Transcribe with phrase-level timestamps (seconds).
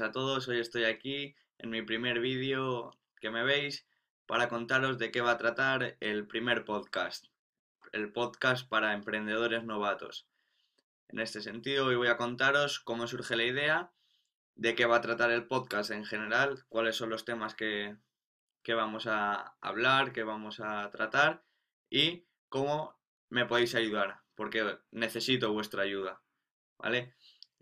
[0.00, 0.48] días a todos.
[0.48, 3.86] Hoy estoy aquí en mi primer vídeo que me veis
[4.24, 7.26] para contaros de qué va a tratar el primer podcast.
[7.92, 10.26] El podcast para emprendedores novatos.
[11.08, 13.92] En este sentido, hoy voy a contaros cómo surge la idea,
[14.54, 17.94] de qué va a tratar el podcast en general, cuáles son los temas que,
[18.62, 21.44] que vamos a hablar, que vamos a tratar
[21.90, 26.22] y cómo me podéis ayudar, porque necesito vuestra ayuda.
[26.78, 27.12] ¿Vale?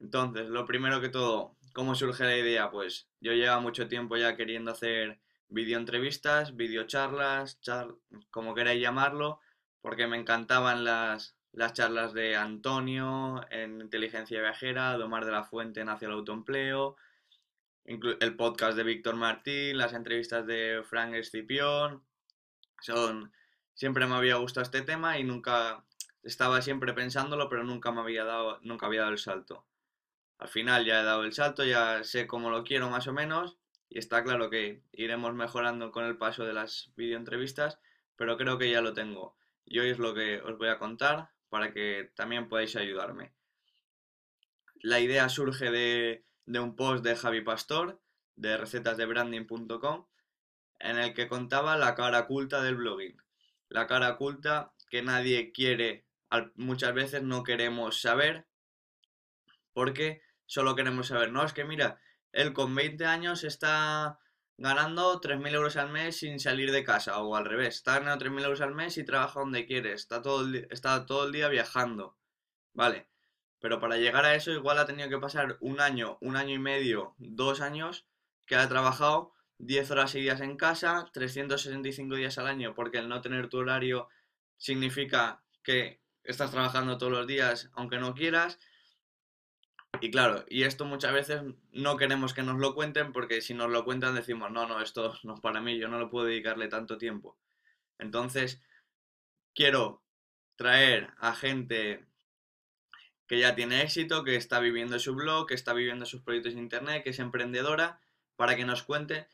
[0.00, 2.70] Entonces, lo primero que todo, ¿cómo surge la idea?
[2.70, 7.94] Pues yo llevo mucho tiempo ya queriendo hacer videoentrevistas, videocharlas, char
[8.30, 9.40] como queráis llamarlo,
[9.82, 15.44] porque me encantaban las, las charlas de Antonio en Inteligencia Viajera, de Omar de la
[15.44, 16.96] Fuente en Hacia el Autoempleo,
[17.84, 22.02] el podcast de Víctor Martín, las entrevistas de Frank Escipión.
[22.80, 23.34] Son,
[23.74, 25.84] siempre me había gustado este tema y nunca
[26.22, 29.66] estaba siempre pensándolo, pero nunca me había dado, nunca había dado el salto.
[30.38, 33.56] Al final ya he dado el salto, ya sé cómo lo quiero más o menos
[33.88, 37.78] y está claro que iremos mejorando con el paso de las videoentrevistas,
[38.16, 39.36] pero creo que ya lo tengo.
[39.64, 43.32] Y hoy es lo que os voy a contar para que también podáis ayudarme.
[44.80, 48.00] La idea surge de, de un post de Javi Pastor
[48.34, 50.06] de recetasdebranding.com
[50.78, 53.16] en el que contaba la cara oculta del blogging.
[53.68, 56.04] La cara oculta que nadie quiere,
[56.54, 58.46] muchas veces no queremos saber
[59.72, 62.00] porque solo queremos saber, no, es que mira,
[62.32, 64.18] él con 20 años está
[64.58, 68.44] ganando 3.000 euros al mes sin salir de casa, o al revés, está ganando 3.000
[68.44, 72.16] euros al mes y trabaja donde quiere, está todo, el, está todo el día viajando,
[72.72, 73.08] ¿vale?
[73.60, 76.58] Pero para llegar a eso igual ha tenido que pasar un año, un año y
[76.58, 78.06] medio, dos años
[78.46, 83.20] que ha trabajado 10 horas seguidas en casa, 365 días al año, porque el no
[83.20, 84.08] tener tu horario
[84.56, 88.58] significa que estás trabajando todos los días aunque no quieras,
[90.00, 91.42] y claro, y esto muchas veces
[91.72, 95.14] no queremos que nos lo cuenten porque si nos lo cuentan decimos, no, no, esto
[95.24, 97.38] no es para mí, yo no lo puedo dedicarle tanto tiempo.
[97.98, 98.60] Entonces,
[99.54, 100.02] quiero
[100.56, 102.06] traer a gente
[103.26, 106.60] que ya tiene éxito, que está viviendo su blog, que está viviendo sus proyectos de
[106.60, 108.00] internet, que es emprendedora,
[108.36, 109.26] para que nos cuente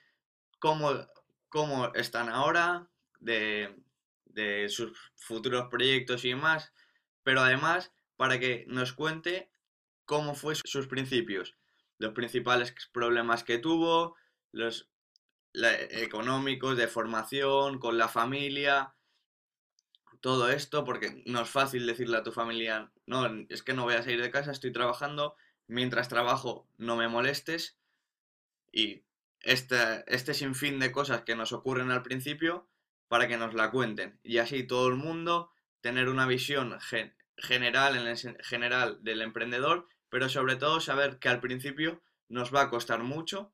[0.59, 1.06] cómo,
[1.49, 2.89] cómo están ahora,
[3.21, 3.77] de,
[4.25, 6.73] de sus futuros proyectos y demás,
[7.23, 9.52] pero además para que nos cuente
[10.05, 11.57] cómo fue sus principios,
[11.99, 14.17] los principales problemas que tuvo,
[14.53, 14.91] los
[15.55, 18.95] económicos, de formación, con la familia,
[20.21, 23.95] todo esto, porque no es fácil decirle a tu familia, no, es que no voy
[23.95, 25.37] a salir de casa, estoy trabajando,
[25.67, 27.77] mientras trabajo no me molestes,
[28.71, 29.03] y
[29.41, 32.69] este, este sinfín de cosas que nos ocurren al principio,
[33.09, 35.51] para que nos la cuenten, y así todo el mundo
[35.83, 36.79] tener una visión
[37.37, 42.70] general, en general del emprendedor, pero sobre todo saber que al principio nos va a
[42.70, 43.53] costar mucho,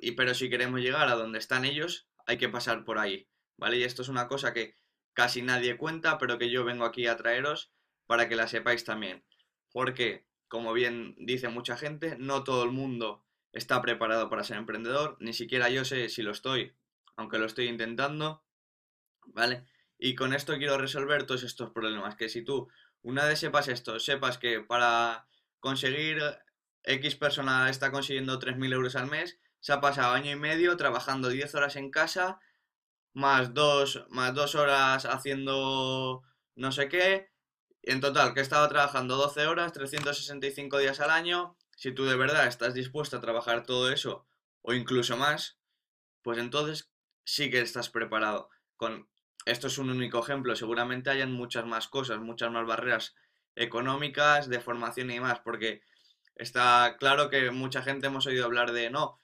[0.00, 3.78] y, pero si queremos llegar a donde están ellos, hay que pasar por ahí, ¿vale?
[3.78, 4.74] Y esto es una cosa que
[5.12, 7.72] casi nadie cuenta, pero que yo vengo aquí a traeros
[8.06, 9.24] para que la sepáis también.
[9.72, 15.16] Porque, como bien dice mucha gente, no todo el mundo está preparado para ser emprendedor,
[15.20, 16.74] ni siquiera yo sé si lo estoy,
[17.16, 18.44] aunque lo estoy intentando,
[19.26, 19.64] ¿vale?
[19.98, 22.68] Y con esto quiero resolver todos estos problemas, que si tú
[23.02, 25.26] una vez sepas esto, sepas que para
[25.60, 26.20] conseguir
[26.82, 31.28] X persona está consiguiendo 3.000 euros al mes, se ha pasado año y medio trabajando
[31.28, 32.40] 10 horas en casa,
[33.12, 36.22] más dos, más dos horas haciendo
[36.56, 37.30] no sé qué,
[37.82, 42.46] en total que estaba trabajando 12 horas, 365 días al año, si tú de verdad
[42.46, 44.26] estás dispuesto a trabajar todo eso
[44.62, 45.58] o incluso más,
[46.22, 46.90] pues entonces
[47.24, 48.48] sí que estás preparado.
[48.76, 49.08] Con
[49.44, 53.14] esto es un único ejemplo, seguramente hayan muchas más cosas, muchas más barreras
[53.56, 55.82] económicas, de formación y demás, porque
[56.34, 59.20] está claro que mucha gente hemos oído hablar de, no,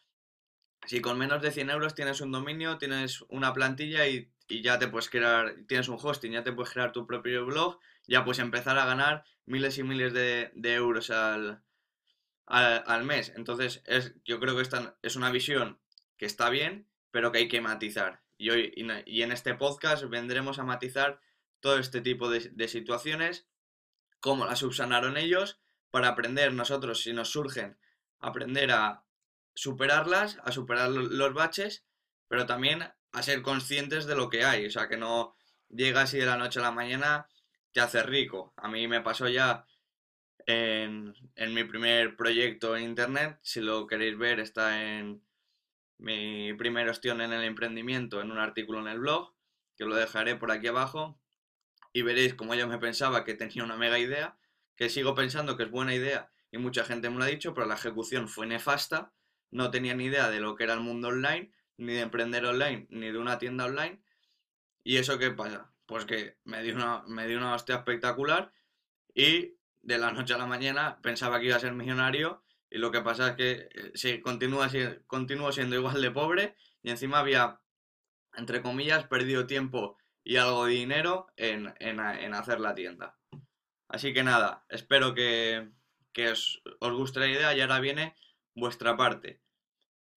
[0.86, 4.88] si con menos de 100 euros tienes un dominio, tienes una plantilla y, ya te
[4.88, 7.78] puedes crear, tienes un hosting, ya te puedes crear tu propio blog,
[8.08, 11.62] ya puedes empezar a ganar miles y miles de, euros al,
[12.46, 13.32] al, mes.
[13.36, 15.78] Entonces, es, yo creo que esta es una visión
[16.16, 18.22] que está bien, pero que hay que matizar.
[18.40, 18.72] Y, hoy,
[19.04, 21.20] y, en este podcast vendremos a matizar
[21.60, 23.46] todo este tipo de, de situaciones,
[24.18, 25.60] cómo las subsanaron ellos,
[25.90, 27.78] para aprender nosotros, si nos surgen,
[28.18, 29.04] aprender a
[29.52, 31.84] superarlas, a superar los baches,
[32.28, 32.82] pero también
[33.12, 34.64] a ser conscientes de lo que hay.
[34.64, 35.36] O sea, que no
[35.68, 37.28] llegas y de la noche a la mañana
[37.72, 38.54] te haces rico.
[38.56, 39.66] A mí me pasó ya
[40.46, 43.38] en, en mi primer proyecto en internet.
[43.42, 45.22] Si lo queréis ver, está en
[46.00, 49.34] mi primer ostión en el emprendimiento en un artículo en el blog,
[49.76, 51.20] que lo dejaré por aquí abajo,
[51.92, 54.38] y veréis como yo me pensaba que tenía una mega idea,
[54.76, 57.66] que sigo pensando que es buena idea y mucha gente me lo ha dicho, pero
[57.66, 59.12] la ejecución fue nefasta,
[59.50, 62.86] no tenía ni idea de lo que era el mundo online, ni de emprender online,
[62.90, 64.02] ni de una tienda online.
[64.82, 65.72] ¿Y eso qué pasa?
[65.86, 68.52] Pues que me dio una, me dio una hostia espectacular
[69.14, 72.92] y de la noche a la mañana pensaba que iba a ser millonario y lo
[72.92, 77.60] que pasa es que eh, sí, continúa, siendo igual de pobre y encima había,
[78.34, 81.66] entre comillas, perdido tiempo y algo de dinero en,
[82.34, 83.18] hacer la tienda.
[83.88, 85.68] Así que nada, espero que,
[86.30, 88.14] os, os guste la idea y ahora viene
[88.54, 89.40] vuestra parte.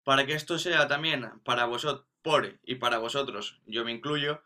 [0.03, 4.43] Para que esto sea también para vosotros, por y para vosotros, yo me incluyo,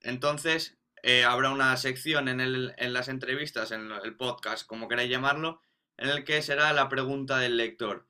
[0.00, 5.10] entonces eh, habrá una sección en, el, en las entrevistas, en el podcast, como queráis
[5.10, 5.60] llamarlo,
[6.02, 8.08] en el que será la pregunta del lector.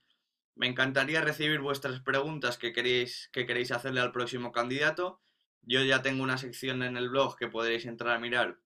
[0.54, 5.20] Me encantaría recibir vuestras preguntas que queréis, que queréis hacerle al próximo candidato.
[5.60, 8.58] Yo ya tengo una sección en el blog que podréis entrar a mirar,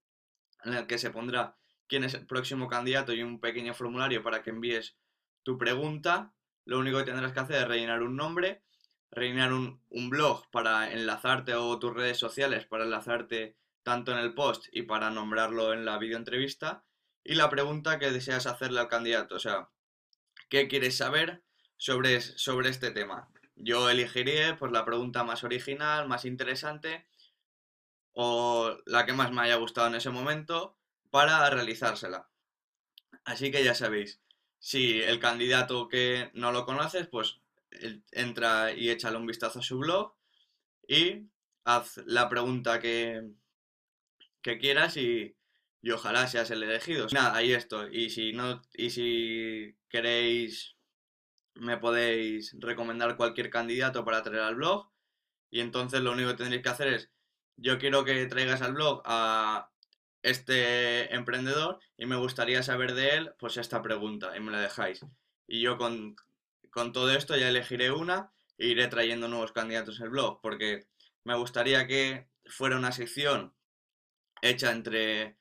[0.65, 1.57] en el que se pondrá
[1.89, 4.97] quién es el próximo candidato y un pequeño formulario para que envíes
[5.43, 6.33] tu pregunta.
[6.65, 8.63] Lo único que tendrás que hacer es rellenar un nombre,
[9.11, 14.35] rellenar un, un blog para enlazarte o tus redes sociales para enlazarte tanto en el
[14.35, 16.85] post y para nombrarlo en la videoentrevista
[17.27, 19.69] y la pregunta que deseas hacerle al candidato, o sea,
[20.49, 21.43] ¿qué quieres saber
[21.77, 23.29] sobre, sobre este tema?
[23.57, 27.07] Yo elegiré pues la pregunta más original, más interesante
[28.13, 30.77] o la que más me haya gustado en ese momento
[31.11, 32.29] para realizársela.
[33.25, 34.21] Así que ya sabéis,
[34.59, 37.41] si el candidato que no lo conoces, pues
[38.13, 40.15] entra y échale un vistazo a su blog
[40.87, 41.27] y
[41.65, 43.31] haz la pregunta que,
[44.43, 45.36] que quieras y,
[45.87, 47.07] y ojalá seas el elegido.
[47.13, 47.87] Nada, ahí esto.
[47.87, 50.75] Y si no, y si queréis,
[51.55, 54.91] me podéis recomendar cualquier candidato para traer al blog.
[55.49, 57.13] Y entonces lo único que tendréis que hacer es,
[57.55, 59.71] yo quiero que traigas al blog a
[60.23, 65.07] este emprendedor y me gustaría saber de él, pues esta pregunta y me la dejáis.
[65.47, 66.17] Y yo con,
[66.73, 70.89] con todo esto ya elegiré una e iré trayendo nuevos candidatos al blog, porque
[71.23, 73.55] me gustaría que fuera una sección
[74.43, 75.39] hecha entre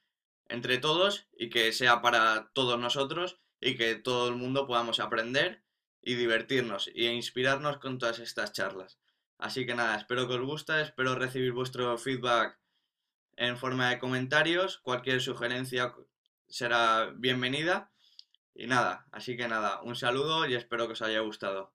[0.50, 5.64] entre todos y que sea para todos nosotros y que todo el mundo podamos aprender
[6.02, 9.00] y divertirnos e inspirarnos con todas estas charlas.
[9.38, 12.58] Así que nada, espero que os guste, espero recibir vuestro feedback
[13.38, 15.94] en forma de comentarios, cualquier sugerencia
[16.48, 17.92] será bienvenida.
[18.54, 21.75] Y nada, así que nada, un saludo y espero que os haya gustado.